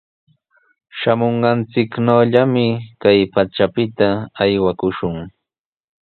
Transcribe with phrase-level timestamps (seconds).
[0.99, 2.67] Shamunqanchiknawllami
[3.01, 4.07] kay pachapita
[4.41, 5.15] aywakushun.